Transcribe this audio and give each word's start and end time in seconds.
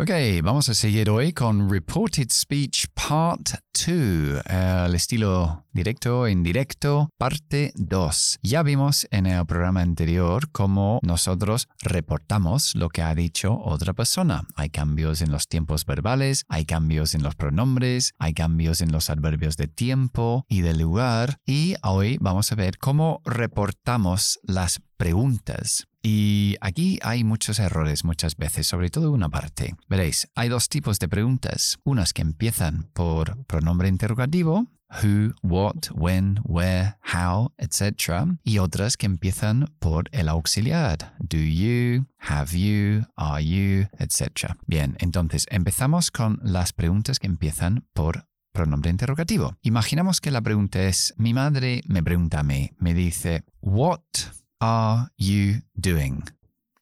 Ok, 0.00 0.10
vamos 0.44 0.68
a 0.68 0.74
seguir 0.74 1.10
hoy 1.10 1.32
con 1.32 1.68
Reported 1.68 2.28
Speech 2.30 2.86
Part 2.94 3.48
2, 3.84 4.44
el 4.46 4.94
estilo 4.94 5.66
directo 5.72 6.28
indirecto, 6.28 7.10
parte 7.18 7.72
2. 7.74 8.38
Ya 8.44 8.62
vimos 8.62 9.08
en 9.10 9.26
el 9.26 9.44
programa 9.44 9.80
anterior 9.80 10.52
cómo 10.52 11.00
nosotros 11.02 11.66
reportamos 11.82 12.76
lo 12.76 12.90
que 12.90 13.02
ha 13.02 13.12
dicho 13.16 13.58
otra 13.58 13.92
persona. 13.92 14.44
Hay 14.54 14.70
cambios 14.70 15.20
en 15.20 15.32
los 15.32 15.48
tiempos 15.48 15.84
verbales, 15.84 16.44
hay 16.48 16.64
cambios 16.64 17.16
en 17.16 17.24
los 17.24 17.34
pronombres, 17.34 18.14
hay 18.20 18.34
cambios 18.34 18.80
en 18.82 18.92
los 18.92 19.10
adverbios 19.10 19.56
de 19.56 19.66
tiempo 19.66 20.46
y 20.48 20.60
de 20.60 20.74
lugar, 20.74 21.40
y 21.44 21.74
hoy 21.82 22.18
vamos 22.20 22.52
a 22.52 22.54
ver 22.54 22.78
cómo 22.78 23.20
reportamos 23.24 24.38
las 24.44 24.80
preguntas. 24.96 25.87
Y 26.02 26.56
aquí 26.60 26.98
hay 27.02 27.24
muchos 27.24 27.58
errores 27.58 28.04
muchas 28.04 28.36
veces, 28.36 28.66
sobre 28.66 28.90
todo 28.90 29.10
una 29.10 29.28
parte. 29.28 29.74
Veréis, 29.88 30.28
hay 30.34 30.48
dos 30.48 30.68
tipos 30.68 30.98
de 30.98 31.08
preguntas. 31.08 31.78
Unas 31.84 32.12
que 32.12 32.22
empiezan 32.22 32.84
por 32.92 33.44
pronombre 33.46 33.88
interrogativo, 33.88 34.66
who, 35.02 35.34
what, 35.42 35.90
when, 35.92 36.40
where, 36.44 36.96
how, 37.02 37.52
etc. 37.58 38.38
Y 38.44 38.58
otras 38.58 38.96
que 38.96 39.06
empiezan 39.06 39.74
por 39.78 40.08
el 40.12 40.28
auxiliar, 40.28 41.14
do 41.18 41.38
you, 41.38 42.06
have 42.18 42.56
you, 42.56 43.04
are 43.16 43.44
you, 43.44 43.86
etc. 43.98 44.54
Bien, 44.66 44.96
entonces 45.00 45.46
empezamos 45.50 46.10
con 46.10 46.40
las 46.42 46.72
preguntas 46.72 47.18
que 47.18 47.26
empiezan 47.26 47.86
por 47.92 48.26
pronombre 48.52 48.90
interrogativo. 48.90 49.56
Imaginamos 49.62 50.20
que 50.20 50.30
la 50.30 50.40
pregunta 50.40 50.82
es, 50.82 51.14
mi 51.16 51.34
madre 51.34 51.82
me 51.86 52.02
pregunta 52.02 52.40
a 52.40 52.42
mí, 52.42 52.70
me 52.78 52.94
dice, 52.94 53.44
what 53.60 54.00
are 54.60 55.08
you 55.16 55.62
doing? 55.74 56.24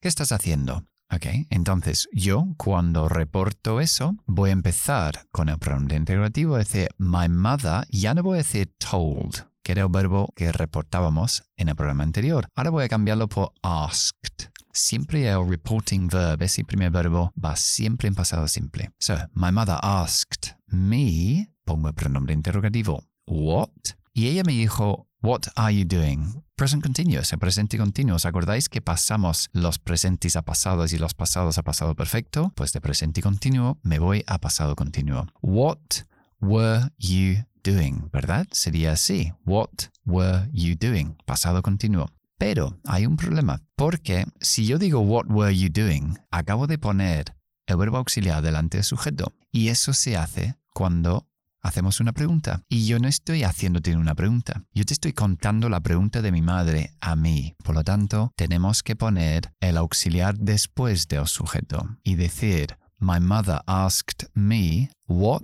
¿Qué 0.00 0.08
estás 0.08 0.32
haciendo? 0.32 0.84
Ok, 1.12 1.26
entonces 1.50 2.08
yo 2.12 2.46
cuando 2.56 3.08
reporto 3.08 3.80
eso 3.80 4.16
voy 4.26 4.50
a 4.50 4.54
empezar 4.54 5.26
con 5.30 5.48
el 5.48 5.58
pronombre 5.58 5.96
interrogativo, 5.96 6.56
decir 6.56 6.88
my 6.98 7.28
mother, 7.28 7.86
ya 7.90 8.14
no 8.14 8.22
voy 8.22 8.36
a 8.36 8.42
decir 8.42 8.72
told, 8.78 9.46
que 9.62 9.72
era 9.72 9.82
el 9.82 9.88
verbo 9.88 10.32
que 10.34 10.50
reportábamos 10.50 11.44
en 11.56 11.68
el 11.68 11.76
programa 11.76 12.02
anterior. 12.02 12.48
Ahora 12.56 12.70
voy 12.70 12.84
a 12.84 12.88
cambiarlo 12.88 13.28
por 13.28 13.52
asked. 13.62 14.50
Siempre 14.72 15.28
el 15.28 15.48
reporting 15.48 16.08
verb, 16.08 16.42
ese 16.42 16.64
primer 16.64 16.90
verbo, 16.90 17.32
va 17.42 17.56
siempre 17.56 18.08
en 18.08 18.14
pasado 18.14 18.48
simple. 18.48 18.90
So, 18.98 19.16
my 19.32 19.52
mother 19.52 19.78
asked 19.80 20.56
me, 20.66 21.50
pongo 21.64 21.88
el 21.88 21.94
pronombre 21.94 22.34
interrogativo, 22.34 23.04
what? 23.26 23.70
Y 24.12 24.28
ella 24.28 24.42
me 24.44 24.52
dijo, 24.52 25.06
What 25.22 25.48
are 25.56 25.72
you 25.72 25.84
doing? 25.84 26.45
Present 26.58 26.82
continuous, 26.82 27.34
el 27.34 27.38
presente 27.38 27.76
continuo. 27.76 28.16
¿Os 28.16 28.24
acordáis 28.24 28.70
que 28.70 28.80
pasamos 28.80 29.50
los 29.52 29.78
presentes 29.78 30.36
a 30.36 30.42
pasados 30.42 30.94
y 30.94 30.98
los 30.98 31.12
pasados 31.12 31.58
a 31.58 31.62
pasado 31.62 31.94
perfecto? 31.94 32.50
Pues 32.54 32.72
de 32.72 32.80
presente 32.80 33.20
continuo 33.20 33.78
me 33.82 33.98
voy 33.98 34.24
a 34.26 34.38
pasado 34.38 34.74
continuo. 34.74 35.26
What 35.42 36.06
were 36.40 36.84
you 36.96 37.44
doing? 37.62 38.08
¿Verdad? 38.10 38.46
Sería 38.52 38.92
así. 38.92 39.34
What 39.44 39.90
were 40.06 40.48
you 40.50 40.76
doing? 40.80 41.18
Pasado 41.26 41.60
continuo. 41.60 42.08
Pero 42.38 42.80
hay 42.86 43.04
un 43.04 43.18
problema, 43.18 43.60
porque 43.76 44.24
si 44.40 44.66
yo 44.66 44.78
digo 44.78 45.00
what 45.00 45.26
were 45.28 45.54
you 45.54 45.68
doing, 45.68 46.18
acabo 46.30 46.66
de 46.66 46.78
poner 46.78 47.36
el 47.66 47.76
verbo 47.76 47.98
auxiliar 47.98 48.40
delante 48.40 48.78
del 48.78 48.84
sujeto. 48.84 49.34
Y 49.52 49.68
eso 49.68 49.92
se 49.92 50.16
hace 50.16 50.56
cuando 50.72 51.28
hacemos 51.66 52.00
una 52.00 52.12
pregunta. 52.12 52.62
Y 52.68 52.86
yo 52.86 52.98
no 52.98 53.08
estoy 53.08 53.42
haciéndote 53.42 53.96
una 53.96 54.14
pregunta. 54.14 54.64
Yo 54.72 54.84
te 54.84 54.92
estoy 54.92 55.12
contando 55.12 55.68
la 55.68 55.80
pregunta 55.80 56.22
de 56.22 56.32
mi 56.32 56.42
madre 56.42 56.92
a 57.00 57.16
mí. 57.16 57.54
Por 57.64 57.74
lo 57.74 57.84
tanto, 57.84 58.32
tenemos 58.36 58.82
que 58.82 58.96
poner 58.96 59.52
el 59.60 59.76
auxiliar 59.76 60.36
después 60.38 61.08
del 61.08 61.26
sujeto 61.26 61.96
y 62.02 62.14
decir, 62.14 62.78
My 62.98 63.20
mother 63.20 63.60
asked 63.66 64.28
me 64.34 64.90
what 65.06 65.42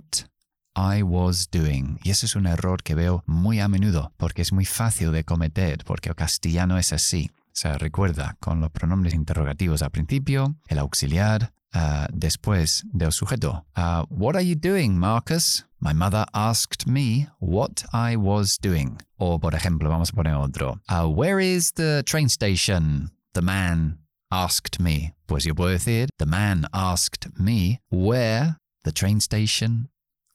I 0.75 1.03
was 1.03 1.49
doing. 1.51 1.99
Y 2.03 2.09
ese 2.09 2.25
es 2.25 2.35
un 2.35 2.47
error 2.47 2.81
que 2.81 2.95
veo 2.95 3.23
muy 3.27 3.59
a 3.59 3.67
menudo 3.67 4.11
porque 4.17 4.41
es 4.41 4.51
muy 4.51 4.65
fácil 4.65 5.11
de 5.11 5.23
cometer 5.23 5.83
porque 5.85 6.09
el 6.09 6.15
castellano 6.15 6.77
es 6.77 6.93
así. 6.93 7.29
O 7.35 7.55
sea, 7.55 7.77
recuerda, 7.77 8.35
con 8.39 8.59
los 8.59 8.71
pronombres 8.71 9.13
interrogativos 9.13 9.83
al 9.83 9.91
principio, 9.91 10.55
el 10.67 10.79
auxiliar, 10.79 11.53
uh, 11.75 12.07
después 12.11 12.83
del 12.91 13.11
sujeto. 13.11 13.65
Uh, 13.77 14.05
what 14.09 14.35
are 14.35 14.45
you 14.45 14.55
doing, 14.55 14.97
Marcus? 14.97 15.67
My 15.83 15.91
mother 15.91 16.25
asked 16.33 16.87
me 16.87 17.27
what 17.39 17.83
I 17.91 18.15
was 18.15 18.57
doing. 18.57 19.01
O, 19.19 19.37
por 19.37 19.51
ejemplo, 19.51 19.89
vamos 19.89 20.11
a 20.11 20.15
poner 20.15 20.33
otro. 20.41 20.79
Uh, 20.87 21.09
where 21.09 21.41
is 21.41 21.73
the 21.73 22.03
train 22.05 22.29
station? 22.29 23.11
The 23.33 23.41
man 23.41 23.97
asked 24.31 24.79
me. 24.79 25.13
Pues 25.27 25.43
yo 25.43 25.53
puedo 25.53 25.71
decir, 25.71 26.07
the 26.19 26.25
man 26.25 26.67
asked 26.73 27.27
me 27.37 27.81
where 27.91 28.55
the 28.85 28.93
train 28.93 29.19
station 29.19 29.89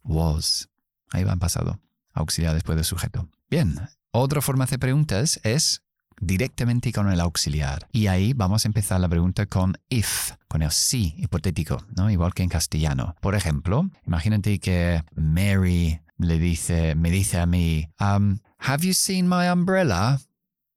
was. 0.04 0.68
Ahí 1.14 1.24
va 1.24 1.32
en 1.32 1.38
pasado. 1.38 1.78
Auxiliar 2.14 2.52
después 2.52 2.76
del 2.76 2.84
sujeto. 2.84 3.26
Bien. 3.48 3.88
Otra 4.12 4.42
forma 4.42 4.66
de 4.66 4.78
preguntas 4.78 5.40
es 5.44 5.80
directamente 6.20 6.92
con 6.92 7.10
el 7.10 7.20
auxiliar. 7.20 7.88
Y 7.92 8.06
ahí 8.06 8.32
vamos 8.32 8.64
a 8.64 8.68
empezar 8.68 9.00
la 9.00 9.08
pregunta 9.08 9.46
con 9.46 9.78
if, 9.88 10.32
con 10.48 10.62
el 10.62 10.70
sí 10.70 11.14
hipotético, 11.18 11.84
¿no? 11.96 12.10
Igual 12.10 12.34
que 12.34 12.42
en 12.42 12.48
castellano. 12.48 13.16
Por 13.20 13.34
ejemplo, 13.34 13.88
imagínate 14.06 14.58
que 14.58 15.02
Mary 15.14 16.00
le 16.18 16.38
dice, 16.38 16.94
me 16.94 17.10
dice 17.10 17.38
a 17.38 17.46
mí, 17.46 17.88
um, 18.00 18.38
Have 18.58 18.84
you 18.84 18.92
seen 18.92 19.28
my 19.28 19.48
umbrella? 19.48 20.18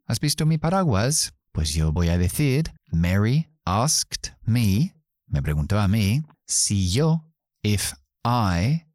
¿Has 0.07 0.19
visto 0.19 0.45
mi 0.45 0.57
paraguas? 0.57 1.33
Pues 1.51 1.73
yo 1.73 1.91
voy 1.91 2.09
a 2.09 2.17
decir, 2.17 2.71
Mary 2.91 3.47
asked 3.65 4.33
me, 4.45 4.93
me 5.27 5.41
preguntó 5.41 5.79
a 5.79 5.87
mí, 5.87 6.23
si 6.45 6.89
yo, 6.89 7.25
if 7.63 7.93
I 8.23 8.85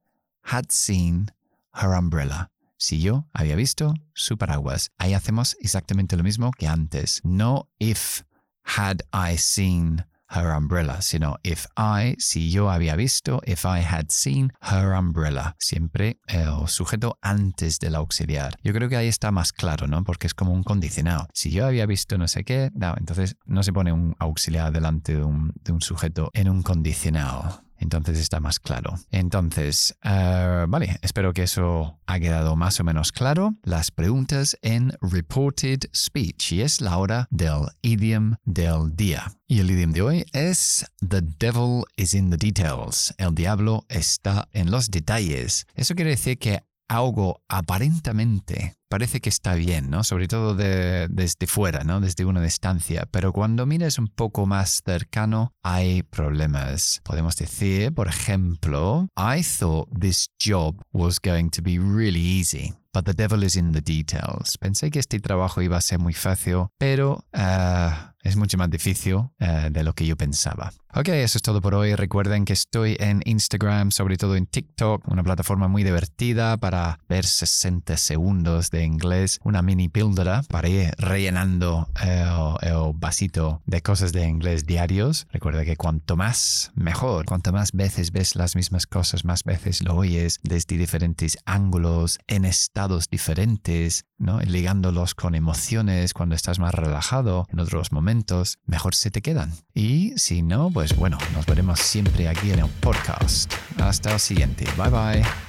had 0.43 0.67
seen 0.71 1.31
her 1.73 1.93
umbrella 1.93 2.51
si 2.77 3.01
yo 3.01 3.27
había 3.33 3.57
visto 3.57 3.95
su 4.15 4.39
paraguas. 4.39 4.91
Ahí 4.99 5.15
hacemos 5.15 5.57
exactamente 5.61 6.17
lo 6.17 6.23
mismo 6.23 6.51
que 6.53 6.67
antes. 6.67 7.21
No 7.25 7.69
if 7.79 8.23
had 8.63 8.99
I 9.13 9.37
seen 9.37 10.05
her 10.29 10.51
umbrella, 10.57 11.01
sino 11.03 11.37
if 11.43 11.67
I, 11.77 12.17
si 12.19 12.51
yo 12.51 12.71
había 12.71 12.97
visto, 12.97 13.41
if 13.47 13.65
I 13.65 13.81
had 13.81 14.07
seen 14.09 14.53
her 14.61 14.93
umbrella. 14.93 15.55
Siempre 15.59 16.19
el 16.27 16.69
sujeto 16.69 17.19
antes 17.23 17.79
del 17.79 17.95
auxiliar. 17.95 18.57
Yo 18.63 18.73
creo 18.73 18.89
que 18.89 18.97
ahí 18.97 19.09
está 19.09 19.31
más 19.31 19.53
claro, 19.53 19.87
¿no? 19.87 20.05
Porque 20.05 20.27
es 20.27 20.35
como 20.35 20.53
un 20.53 20.63
condicionado. 20.63 21.29
Si 21.33 21.51
yo 21.51 21.67
había 21.67 21.87
visto 21.87 22.19
no 22.19 22.29
sé 22.29 22.45
qué, 22.45 22.71
entonces 22.97 23.37
no 23.47 23.63
se 23.63 23.73
pone 23.73 23.93
un 23.93 24.17
auxiliar 24.19 24.73
delante 24.73 25.15
de 25.15 25.23
un, 25.23 25.53
de 25.63 25.73
un 25.73 25.81
sujeto 25.81 26.31
en 26.35 26.49
un 26.49 26.63
condicionado. 26.63 27.66
Entonces 27.79 28.19
está 28.19 28.41
más 28.41 28.59
claro. 28.59 28.95
Entonces, 29.11 29.97
uh, 30.05 30.67
vale, 30.69 30.99
espero 31.03 31.33
que 31.33 31.45
eso 31.45 31.99
ha 32.07 32.19
quedado 32.19 32.57
más 32.57 32.81
o 32.81 32.85
menos 32.85 33.13
claro. 33.13 33.55
Las 33.63 33.91
preguntas 33.91 34.57
en 34.63 34.93
reported 35.01 35.81
speech 35.95 36.53
y 36.53 36.63
es 36.63 36.81
la 36.81 36.99
hora 36.99 37.29
del 37.31 37.67
idiom 37.83 38.37
del 38.45 38.95
día. 38.95 39.33
Y 39.47 39.61
el 39.61 39.71
idioma 39.71 39.93
de 39.93 40.03
hoy 40.03 40.27
es 40.33 40.85
The 41.07 41.23
devil 41.23 41.85
is 41.97 42.15
in 42.15 42.31
the 42.31 42.37
details. 42.37 43.15
El 43.19 43.35
diablo 43.35 43.85
está 43.89 44.49
en 44.53 44.71
los 44.71 44.91
detalles. 44.91 45.67
Eso 45.75 45.95
quiere 45.95 46.11
decir 46.11 46.39
que 46.39 46.63
algo 46.89 47.43
aparentemente 47.49 48.77
parece 48.89 49.21
que 49.21 49.29
está 49.29 49.55
bien, 49.55 49.91
¿no? 49.91 50.05
Sobre 50.05 50.29
todo 50.29 50.55
desde 50.55 51.47
fuera, 51.47 51.85
¿no? 51.85 52.01
Desde 52.01 52.25
una 52.25 52.43
distancia. 52.43 53.07
Pero 53.11 53.33
cuando 53.33 53.67
miras 53.67 53.99
un 53.99 54.09
poco 54.09 54.47
más 54.47 54.83
cercano, 54.85 55.53
hay 55.63 56.03
problemas. 56.03 57.01
Podemos 57.05 57.37
decir, 57.37 57.93
por 57.93 58.09
ejemplo, 58.09 59.09
I 59.17 59.43
thought 59.43 59.89
this 59.99 60.31
job 60.43 60.77
was 60.93 61.19
going 61.21 61.51
to 61.51 61.63
be 61.63 61.79
really 61.79 62.21
easy. 62.21 62.75
But 62.97 63.05
the 63.05 63.13
devil 63.13 63.45
is 63.45 63.57
in 63.57 63.73
the 63.73 63.83
details. 63.83 64.57
Pensé 64.57 64.91
que 64.91 64.99
este 64.99 65.21
trabajo 65.21 65.61
iba 65.61 65.77
a 65.77 65.83
ser 65.83 65.99
muy 65.99 66.15
fácil, 66.15 66.69
pero 66.79 67.23
uh, 67.35 68.17
es 68.23 68.37
mucho 68.37 68.57
más 68.57 68.71
difícil 68.71 69.17
uh, 69.17 69.31
de 69.71 69.85
lo 69.85 69.93
que 69.93 70.07
yo 70.07 70.17
pensaba. 70.17 70.73
Ok, 70.95 71.09
eso 71.09 71.37
es 71.37 71.43
todo 71.43 71.61
por 71.61 71.75
hoy. 71.75 71.95
Recuerden 71.95 72.47
que 72.47 72.55
estoy 72.55 72.97
en 72.99 73.21
Instagram, 73.27 73.91
sobre 73.91 74.17
todo 74.17 74.35
en 74.35 74.47
TikTok, 74.47 75.07
una 75.09 75.23
plataforma 75.23 75.69
muy 75.69 75.85
divertida 75.85 76.57
para 76.57 76.99
ver 77.07 77.27
60 77.27 77.99
segundos 77.99 78.71
de 78.77 78.85
inglés, 78.85 79.41
una 79.43 79.63
mini 79.63 79.89
píldora 79.89 80.43
para 80.49 80.69
ir 80.69 80.93
rellenando 80.99 81.89
el, 82.03 82.69
el 82.69 82.93
vasito 82.95 83.63
de 83.67 83.83
cosas 83.83 84.13
de 84.13 84.27
inglés 84.27 84.67
diarios. 84.67 85.27
Recuerda 85.31 85.65
que 85.65 85.77
cuanto 85.77 86.17
más, 86.17 86.73
mejor. 86.75 87.27
Cuanto 87.27 87.53
más 87.53 87.73
veces 87.73 88.13
ves 88.13 88.37
las 88.37 88.57
mismas 88.57 88.87
cosas, 88.87 89.25
más 89.25 89.45
veces 89.45 89.83
lo 89.83 89.97
oyes 89.97 90.41
desde 90.43 90.77
diferentes 90.77 91.39
ángulos, 91.45 92.19
en 92.27 92.45
estados 92.45 93.09
diferentes, 93.11 94.05
¿no? 94.19 94.41
ligándolos 94.41 95.15
con 95.15 95.35
emociones 95.35 96.15
cuando 96.15 96.35
estás 96.35 96.59
más 96.59 96.75
relajado 96.75 97.47
en 97.51 97.61
otros 97.61 97.93
momentos, 97.93 98.59
mejor 98.67 98.95
se 98.95 99.11
te 99.11 99.23
quedan. 99.23 99.53
Y 99.75 100.13
si 100.17 100.43
no, 100.43 100.71
pues 100.71 100.97
bueno, 100.97 101.19
nos 101.35 101.47
veremos 101.47 101.81
siempre 101.81 102.29
aquí 102.29 102.51
en 102.51 102.61
el 102.61 102.71
podcast. 102.81 103.53
Hasta 103.79 104.15
el 104.15 104.21
siguiente. 104.21 104.65
Bye 104.77 104.91
bye. 104.91 105.46